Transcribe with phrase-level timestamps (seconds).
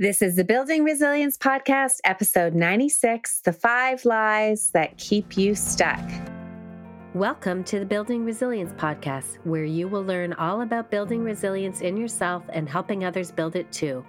[0.00, 6.08] This is the Building Resilience Podcast, episode 96 The Five Lies That Keep You Stuck.
[7.14, 11.96] Welcome to the Building Resilience Podcast, where you will learn all about building resilience in
[11.96, 14.06] yourself and helping others build it too.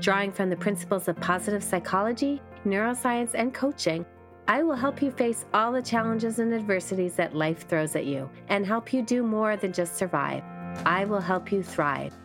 [0.00, 4.04] Drawing from the principles of positive psychology, neuroscience, and coaching,
[4.48, 8.28] I will help you face all the challenges and adversities that life throws at you
[8.48, 10.42] and help you do more than just survive.
[10.84, 12.16] I will help you thrive.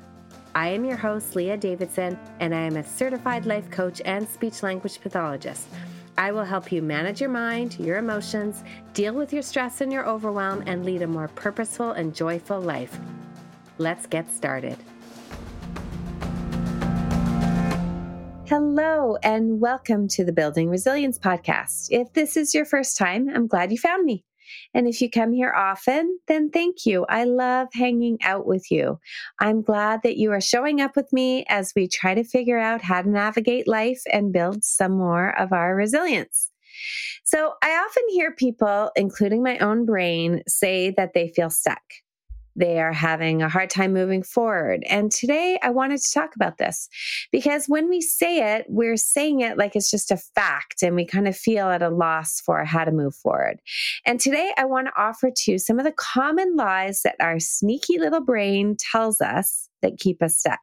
[0.58, 4.64] I am your host, Leah Davidson, and I am a certified life coach and speech
[4.64, 5.68] language pathologist.
[6.18, 8.64] I will help you manage your mind, your emotions,
[8.94, 12.98] deal with your stress and your overwhelm, and lead a more purposeful and joyful life.
[13.80, 14.78] Let's get started.
[18.48, 21.88] Hello, and welcome to the Building Resilience Podcast.
[21.90, 24.24] If this is your first time, I'm glad you found me.
[24.76, 27.06] And if you come here often, then thank you.
[27.08, 29.00] I love hanging out with you.
[29.40, 32.82] I'm glad that you are showing up with me as we try to figure out
[32.82, 36.52] how to navigate life and build some more of our resilience.
[37.24, 41.82] So, I often hear people, including my own brain, say that they feel stuck.
[42.56, 44.84] They are having a hard time moving forward.
[44.90, 46.88] And today I wanted to talk about this
[47.32, 51.06] because when we say it, we're saying it like it's just a fact and we
[51.06, 53.60] kind of feel at a loss for how to move forward.
[54.06, 57.40] And today I want to offer to you some of the common lies that our
[57.40, 60.60] sneaky little brain tells us that keep us stuck.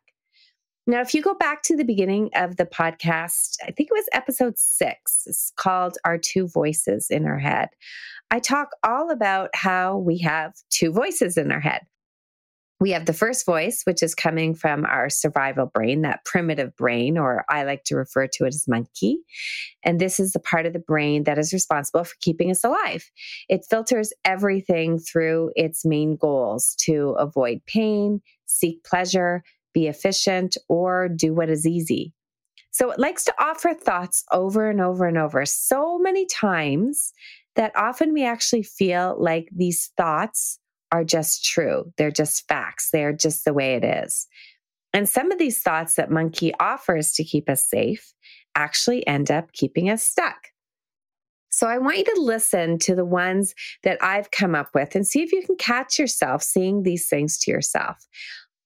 [0.85, 4.09] Now, if you go back to the beginning of the podcast, I think it was
[4.13, 7.69] episode six, it's called Our Two Voices in Our Head.
[8.33, 11.83] I talk all about how we have two voices in our head.
[12.81, 17.17] We have the first voice, which is coming from our survival brain, that primitive brain,
[17.17, 19.19] or I like to refer to it as monkey.
[19.85, 23.09] And this is the part of the brain that is responsible for keeping us alive.
[23.49, 31.09] It filters everything through its main goals to avoid pain, seek pleasure, be efficient, or
[31.09, 32.13] do what is easy.
[32.71, 37.13] So it likes to offer thoughts over and over and over so many times
[37.55, 40.59] that often we actually feel like these thoughts
[40.91, 41.93] are just true.
[41.97, 42.91] They're just facts.
[42.91, 44.27] They're just the way it is.
[44.95, 48.13] And some of these thoughts that Monkey offers to keep us safe
[48.55, 50.49] actually end up keeping us stuck.
[51.51, 55.07] So I want you to listen to the ones that I've come up with and
[55.07, 57.97] see if you can catch yourself saying these things to yourself.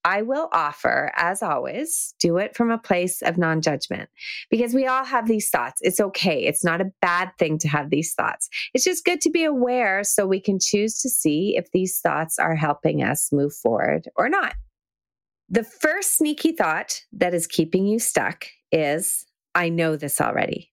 [0.07, 4.09] I will offer, as always, do it from a place of non judgment
[4.51, 5.81] because we all have these thoughts.
[5.83, 6.45] It's okay.
[6.45, 8.49] It's not a bad thing to have these thoughts.
[8.73, 12.39] It's just good to be aware so we can choose to see if these thoughts
[12.39, 14.55] are helping us move forward or not.
[15.49, 20.71] The first sneaky thought that is keeping you stuck is I know this already.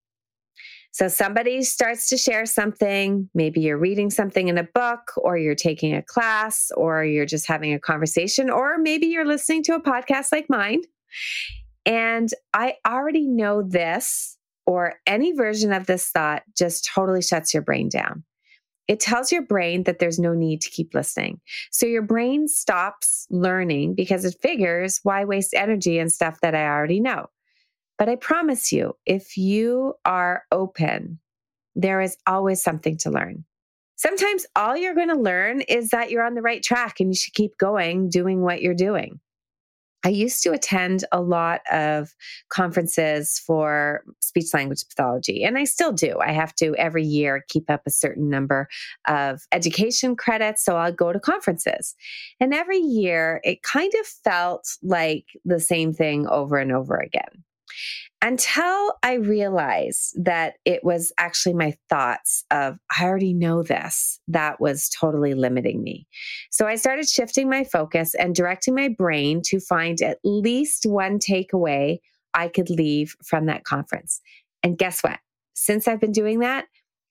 [0.93, 3.27] So somebody starts to share something.
[3.33, 7.47] Maybe you're reading something in a book, or you're taking a class, or you're just
[7.47, 10.81] having a conversation, or maybe you're listening to a podcast like mine.
[11.85, 14.37] And I already know this,
[14.67, 18.23] or any version of this thought just totally shuts your brain down.
[18.87, 21.41] It tells your brain that there's no need to keep listening.
[21.71, 26.67] So your brain stops learning because it figures why waste energy and stuff that I
[26.67, 27.29] already know.
[27.97, 31.19] But I promise you, if you are open,
[31.75, 33.45] there is always something to learn.
[33.95, 37.15] Sometimes all you're going to learn is that you're on the right track and you
[37.15, 39.19] should keep going doing what you're doing.
[40.05, 42.13] I used to attend a lot of
[42.49, 46.17] conferences for speech language pathology, and I still do.
[46.19, 48.67] I have to every year keep up a certain number
[49.07, 50.65] of education credits.
[50.65, 51.95] So I'll go to conferences.
[52.41, 57.45] And every year it kind of felt like the same thing over and over again
[58.21, 64.61] until I realized that it was actually my thoughts of, I already know this, that
[64.61, 66.07] was totally limiting me.
[66.51, 71.19] So I started shifting my focus and directing my brain to find at least one
[71.19, 71.99] takeaway
[72.33, 74.21] I could leave from that conference.
[74.63, 75.19] And guess what?
[75.53, 76.65] Since I've been doing that,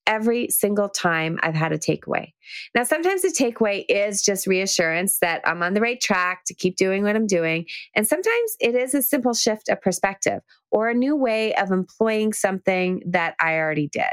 [0.07, 2.33] every single time I've had a takeaway.
[2.75, 6.77] Now, sometimes the takeaway is just reassurance that I'm on the right track to keep
[6.77, 7.67] doing what I'm doing.
[7.95, 10.41] And sometimes it is a simple shift of perspective
[10.71, 14.13] or a new way of employing something that I already did.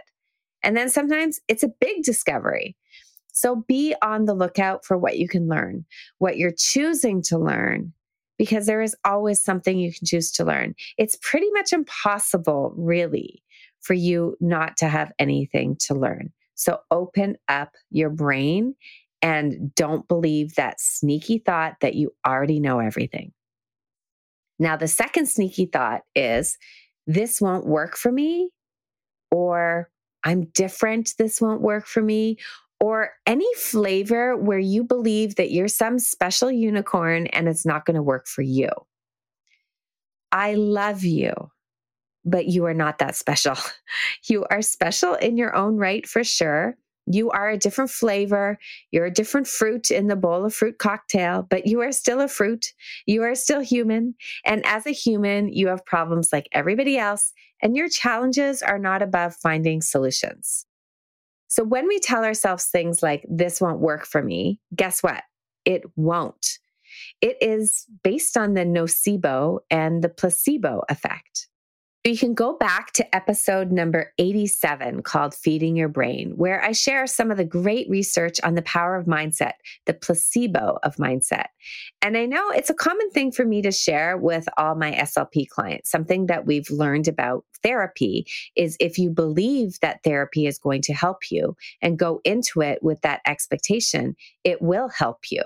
[0.63, 2.75] And then sometimes it's a big discovery.
[3.31, 5.85] So be on the lookout for what you can learn,
[6.17, 7.93] what you're choosing to learn,
[8.37, 10.75] because there is always something you can choose to learn.
[10.97, 13.43] It's pretty much impossible, really,
[13.81, 16.31] for you not to have anything to learn.
[16.55, 18.75] So open up your brain
[19.21, 23.31] and don't believe that sneaky thought that you already know everything.
[24.59, 26.57] Now, the second sneaky thought is
[27.07, 28.49] this won't work for me,
[29.31, 29.89] or
[30.23, 32.37] I'm different, this won't work for me,
[32.81, 37.95] or any flavor where you believe that you're some special unicorn and it's not going
[37.95, 38.69] to work for you.
[40.31, 41.33] I love you.
[42.25, 43.55] But you are not that special.
[44.27, 46.77] You are special in your own right for sure.
[47.07, 48.59] You are a different flavor.
[48.91, 52.27] You're a different fruit in the bowl of fruit cocktail, but you are still a
[52.27, 52.67] fruit.
[53.07, 54.13] You are still human.
[54.45, 57.33] And as a human, you have problems like everybody else,
[57.63, 60.67] and your challenges are not above finding solutions.
[61.47, 65.23] So when we tell ourselves things like, this won't work for me, guess what?
[65.65, 66.59] It won't.
[67.21, 71.47] It is based on the nocebo and the placebo effect.
[72.05, 77.05] You can go back to episode number 87 called Feeding Your Brain, where I share
[77.05, 79.55] some of the great research on the power of mindset,
[79.85, 81.47] the placebo of mindset.
[82.01, 85.49] And I know it's a common thing for me to share with all my SLP
[85.49, 85.91] clients.
[85.91, 88.25] Something that we've learned about therapy
[88.55, 92.81] is if you believe that therapy is going to help you and go into it
[92.81, 95.43] with that expectation, it will help you.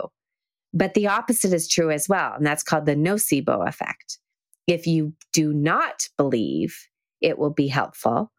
[0.72, 4.20] But the opposite is true as well, and that's called the nocebo effect.
[4.68, 6.78] If you do not believe
[7.22, 8.32] it will be helpful,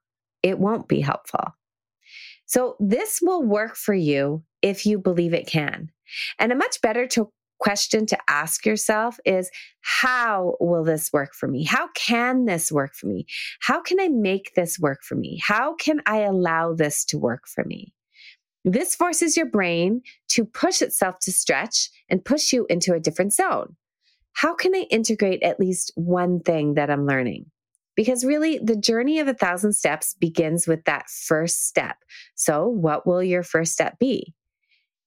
[0.43, 1.55] it won't be helpful.
[2.47, 5.91] So, this will work for you if you believe it can.
[6.39, 9.51] And a much better to question to ask yourself is
[9.81, 11.65] how will this work for me?
[11.65, 13.27] How can this work for me?
[13.61, 15.41] How can I make this work for me?
[15.43, 17.95] How can I allow this to work for me?
[18.65, 23.33] This forces your brain to push itself to stretch and push you into a different
[23.33, 23.77] zone
[24.35, 27.47] how can I integrate at least one thing that I'm learning?
[27.97, 31.97] Because really, the journey of a thousand steps begins with that first step.
[32.35, 34.35] So, what will your first step be?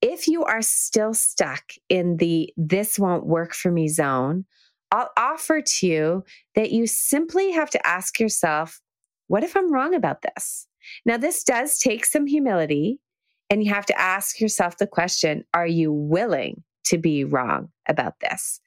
[0.02, 4.46] If you are still stuck in the this won't work for me zone,
[4.92, 6.24] I'll offer to you
[6.56, 8.80] that you simply have to ask yourself,
[9.28, 10.68] what if I'm wrong about this?
[11.06, 13.02] Now, this does take some humility,
[13.50, 18.14] and you have to ask yourself the question Are you willing to be wrong about
[18.22, 18.62] this?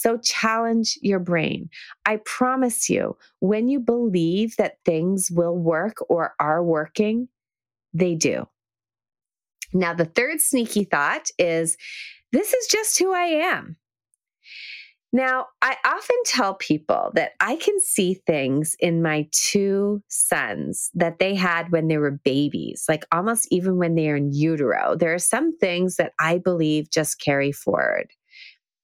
[0.00, 1.68] So challenge your brain.
[2.06, 7.28] I promise you, when you believe that things will work or are working,
[7.92, 8.48] they do.
[9.74, 11.76] Now, the third sneaky thought is
[12.32, 13.76] this is just who I am.
[15.12, 21.18] Now, I often tell people that I can see things in my two sons that
[21.18, 24.96] they had when they were babies, like almost even when they are in utero.
[24.96, 28.08] There are some things that I believe just carry forward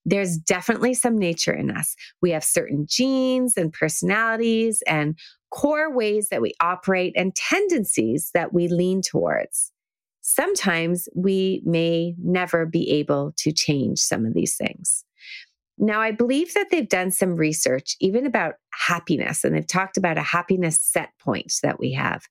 [0.07, 1.97] there's definitely some nature in us.
[2.23, 5.19] We have certain genes and personalities and
[5.51, 9.73] core ways that we operate and tendencies that we lean towards.
[10.23, 15.05] Sometimes we may never be able to change some of these things.
[15.79, 20.17] Now, I believe that they've done some research even about happiness, and they've talked about
[20.17, 22.25] a happiness set point that we have.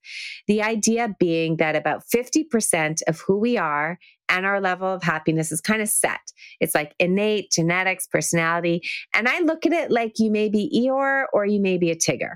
[0.48, 4.00] The idea being that about 50% of who we are
[4.30, 6.20] and our level of happiness is kind of set.
[6.60, 8.82] It's like innate, genetics, personality.
[9.14, 11.96] And I look at it like you may be Eeyore or you may be a
[11.96, 12.36] Tigger.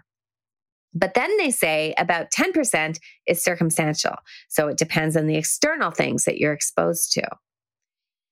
[0.94, 2.98] But then they say about 10%
[3.28, 4.16] is circumstantial.
[4.48, 7.28] So it depends on the external things that you're exposed to.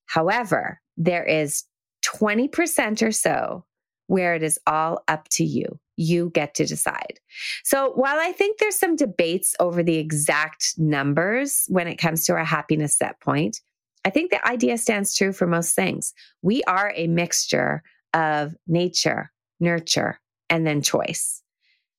[0.07, 1.63] However, there is
[2.05, 3.65] 20% or so
[4.07, 5.79] where it is all up to you.
[5.95, 7.19] You get to decide.
[7.63, 12.33] So while I think there's some debates over the exact numbers when it comes to
[12.33, 13.61] our happiness set point,
[14.05, 16.13] I think the idea stands true for most things.
[16.41, 17.83] We are a mixture
[18.13, 20.19] of nature, nurture,
[20.49, 21.43] and then choice.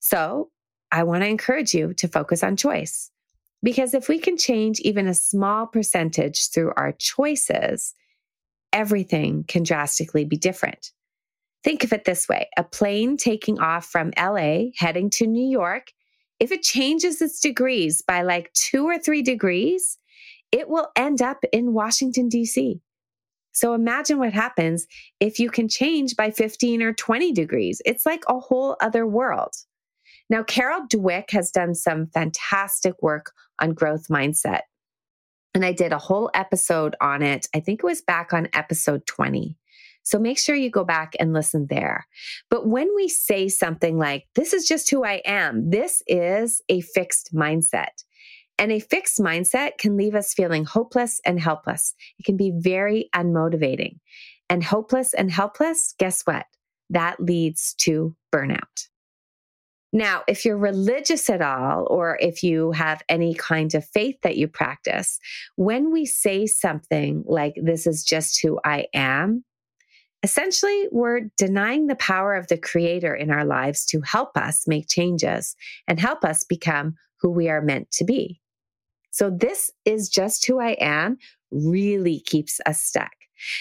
[0.00, 0.50] So
[0.90, 3.10] I want to encourage you to focus on choice.
[3.62, 7.92] Because if we can change even a small percentage through our choices,
[8.72, 10.92] everything can drastically be different.
[11.64, 15.92] Think of it this way a plane taking off from LA heading to New York,
[16.40, 19.98] if it changes its degrees by like two or three degrees,
[20.52, 22.80] it will end up in Washington, D.C.
[23.52, 24.86] So imagine what happens
[25.18, 27.82] if you can change by 15 or 20 degrees.
[27.84, 29.52] It's like a whole other world.
[30.30, 34.62] Now, Carol Dweck has done some fantastic work on growth mindset.
[35.54, 37.48] And I did a whole episode on it.
[37.54, 39.56] I think it was back on episode 20.
[40.08, 42.06] So make sure you go back and listen there.
[42.48, 46.80] But when we say something like, this is just who I am, this is a
[46.80, 48.04] fixed mindset.
[48.58, 51.94] And a fixed mindset can leave us feeling hopeless and helpless.
[52.18, 53.98] It can be very unmotivating.
[54.48, 56.46] And hopeless and helpless, guess what?
[56.88, 58.88] That leads to burnout.
[59.92, 64.36] Now, if you're religious at all, or if you have any kind of faith that
[64.38, 65.18] you practice,
[65.56, 69.44] when we say something like, this is just who I am,
[70.28, 74.86] essentially we're denying the power of the creator in our lives to help us make
[74.86, 75.56] changes
[75.86, 78.38] and help us become who we are meant to be.
[79.10, 81.16] So, this is just who I am
[81.50, 83.12] really keeps us stuck.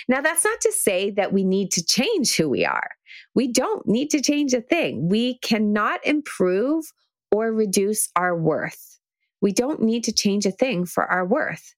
[0.09, 2.89] Now, that's not to say that we need to change who we are.
[3.33, 5.07] We don't need to change a thing.
[5.07, 6.83] We cannot improve
[7.31, 8.99] or reduce our worth.
[9.41, 11.73] We don't need to change a thing for our worth.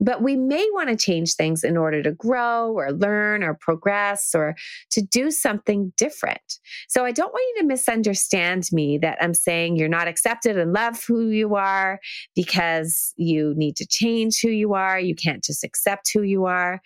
[0.00, 4.34] But we may want to change things in order to grow or learn or progress
[4.34, 4.56] or
[4.90, 6.40] to do something different.
[6.88, 10.72] So I don't want you to misunderstand me that I'm saying you're not accepted and
[10.72, 12.00] love who you are
[12.34, 14.98] because you need to change who you are.
[14.98, 16.80] You can't just accept who you are.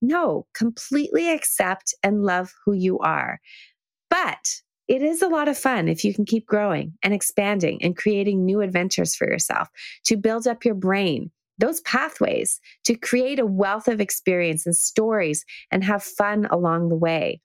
[0.00, 3.38] No, completely accept and love who you are.
[4.08, 7.96] But it is a lot of fun if you can keep growing and expanding and
[7.96, 9.68] creating new adventures for yourself
[10.04, 15.44] to build up your brain those pathways to create a wealth of experience and stories
[15.70, 17.40] and have fun along the way.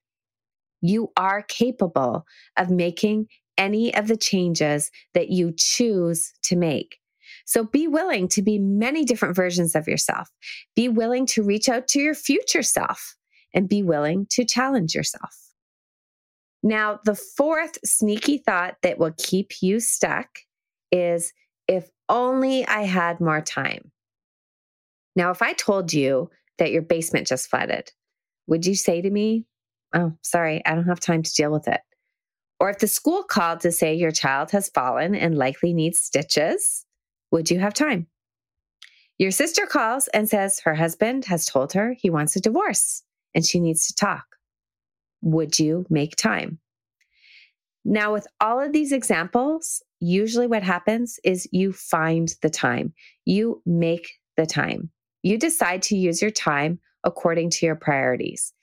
[0.81, 2.25] You are capable
[2.57, 6.97] of making any of the changes that you choose to make.
[7.45, 10.29] So be willing to be many different versions of yourself.
[10.75, 13.15] Be willing to reach out to your future self
[13.53, 15.35] and be willing to challenge yourself.
[16.63, 20.27] Now, the fourth sneaky thought that will keep you stuck
[20.91, 21.33] is
[21.67, 23.91] if only I had more time.
[25.17, 27.91] Now, if I told you that your basement just flooded,
[28.45, 29.47] would you say to me,
[29.95, 31.81] Oh, sorry, I don't have time to deal with it?
[32.59, 36.85] Or if the school called to say your child has fallen and likely needs stitches,
[37.31, 38.05] would you have time?
[39.17, 43.01] Your sister calls and says her husband has told her he wants a divorce
[43.33, 44.25] and she needs to talk.
[45.23, 46.59] Would you make time?
[47.83, 52.93] Now, with all of these examples, usually what happens is you find the time,
[53.25, 54.91] you make the time.
[55.27, 58.53] You decide to use your time according to your priorities.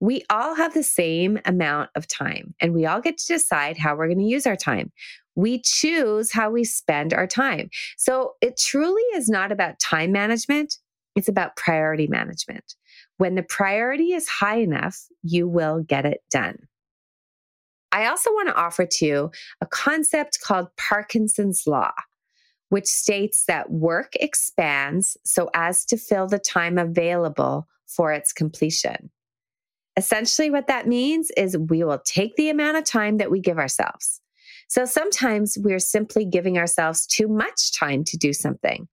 [0.00, 3.94] We all have the same amount of time and we all get to decide how
[3.94, 4.90] we're going to use our time.
[5.34, 7.68] We choose how we spend our time.
[7.98, 10.78] So it truly is not about time management.
[11.14, 12.74] It's about priority management.
[13.18, 16.56] When the priority is high enough, you will get it done.
[17.92, 21.92] I also want to offer to you a concept called Parkinson's Law
[22.74, 29.12] which states that work expands so as to fill the time available for its completion.
[29.96, 33.58] Essentially, what that means is we will take the amount of time that we give
[33.58, 34.20] ourselves.
[34.66, 38.88] So sometimes we're simply giving ourselves too much time to do something.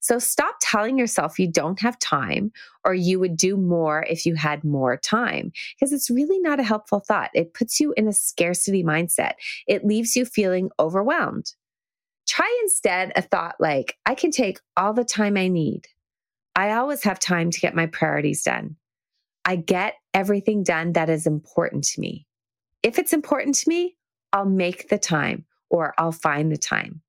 [0.00, 2.50] So stop telling yourself you don't have time
[2.84, 6.64] or you would do more if you had more time, because it's really not a
[6.64, 7.30] helpful thought.
[7.34, 9.34] It puts you in a scarcity mindset,
[9.68, 11.52] it leaves you feeling overwhelmed.
[12.28, 15.86] Try instead a thought like, I can take all the time I need.
[16.54, 18.76] I always have time to get my priorities done.
[19.44, 22.26] I get everything done that is important to me.
[22.82, 23.96] If it's important to me,
[24.32, 27.02] I'll make the time or I'll find the time.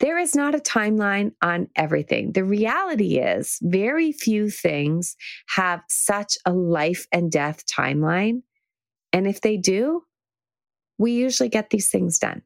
[0.00, 2.32] There is not a timeline on everything.
[2.32, 5.16] The reality is, very few things
[5.48, 8.42] have such a life and death timeline.
[9.12, 10.02] And if they do,
[10.98, 12.42] we usually get these things done.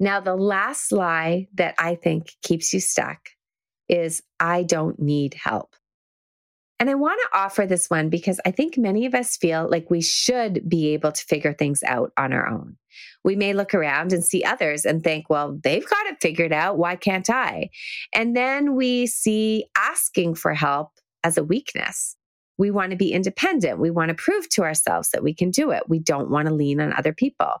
[0.00, 3.30] Now, the last lie that I think keeps you stuck
[3.88, 5.76] is I don't need help.
[6.80, 9.90] And I want to offer this one because I think many of us feel like
[9.90, 12.76] we should be able to figure things out on our own.
[13.22, 16.76] We may look around and see others and think, well, they've got it figured out.
[16.76, 17.70] Why can't I?
[18.12, 20.90] And then we see asking for help
[21.22, 22.16] as a weakness.
[22.58, 23.78] We want to be independent.
[23.78, 25.84] We want to prove to ourselves that we can do it.
[25.88, 27.54] We don't want to lean on other people.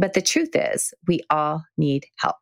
[0.00, 2.36] But the truth is, we all need help.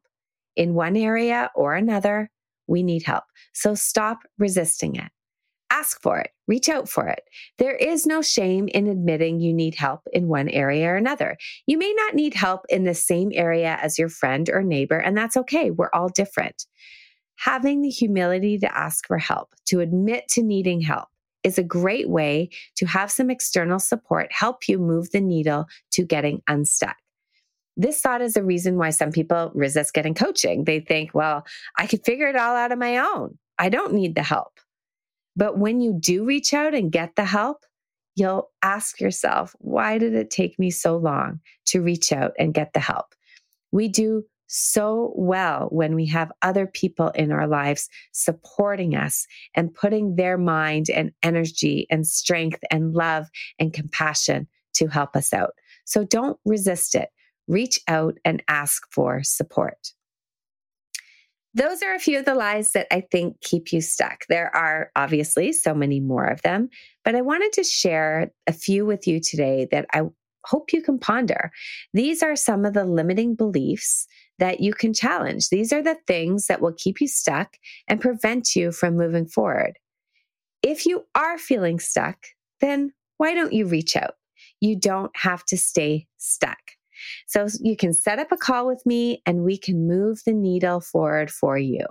[0.54, 2.30] In one area or another,
[2.68, 3.24] we need help.
[3.52, 5.10] So stop resisting it.
[5.68, 7.22] Ask for it, reach out for it.
[7.58, 11.36] There is no shame in admitting you need help in one area or another.
[11.66, 15.16] You may not need help in the same area as your friend or neighbor, and
[15.16, 15.72] that's okay.
[15.72, 16.64] We're all different.
[17.40, 21.08] Having the humility to ask for help, to admit to needing help,
[21.42, 26.04] is a great way to have some external support help you move the needle to
[26.04, 26.96] getting unstuck.
[27.80, 30.64] This thought is a reason why some people resist getting coaching.
[30.64, 31.46] They think, well,
[31.78, 33.38] I could figure it all out on my own.
[33.56, 34.58] I don't need the help.
[35.36, 37.64] But when you do reach out and get the help,
[38.16, 42.72] you'll ask yourself, why did it take me so long to reach out and get
[42.72, 43.14] the help?
[43.70, 49.72] We do so well when we have other people in our lives supporting us and
[49.72, 53.26] putting their mind and energy and strength and love
[53.60, 55.52] and compassion to help us out.
[55.84, 57.10] So don't resist it
[57.48, 59.92] reach out and ask for support.
[61.54, 64.26] Those are a few of the lies that I think keep you stuck.
[64.28, 66.68] There are obviously so many more of them,
[67.04, 70.02] but I wanted to share a few with you today that I
[70.44, 71.50] hope you can ponder.
[71.92, 74.06] These are some of the limiting beliefs
[74.38, 75.48] that you can challenge.
[75.48, 77.56] These are the things that will keep you stuck
[77.88, 79.78] and prevent you from moving forward.
[80.62, 82.18] If you are feeling stuck,
[82.60, 84.14] then why don't you reach out?
[84.60, 86.58] You don't have to stay stuck.
[87.26, 90.80] So you can set up a call with me and we can move the needle
[90.80, 91.86] forward for you.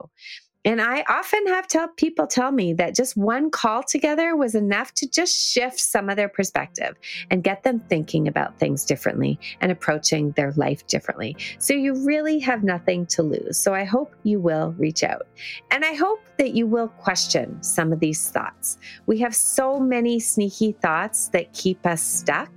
[0.68, 4.94] And I often have tell people tell me that just one call together was enough
[4.96, 6.98] to just shift some of their perspective
[7.32, 11.38] and get them thinking about things differently and approaching their life differently.
[11.58, 13.58] So you really have nothing to lose.
[13.58, 15.28] So I hope you will reach out.
[15.72, 18.78] And I hope that you will question some of these thoughts.
[19.06, 22.52] We have so many sneaky thoughts that keep us stuck.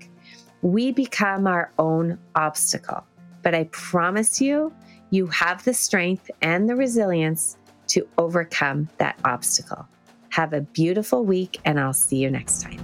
[0.62, 3.04] We become our own obstacle.
[3.42, 4.72] But I promise you,
[5.10, 7.56] you have the strength and the resilience
[7.88, 9.86] to overcome that obstacle.
[10.30, 12.78] Have a beautiful week, and I'll see you next time.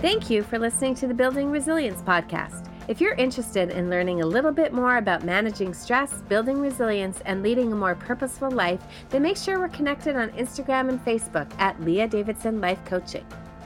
[0.00, 2.70] Thank you for listening to the Building Resilience podcast.
[2.86, 7.42] If you're interested in learning a little bit more about managing stress, building resilience, and
[7.42, 11.80] leading a more purposeful life, then make sure we're connected on Instagram and Facebook at
[11.80, 13.24] Leah Davidson Life Coaching.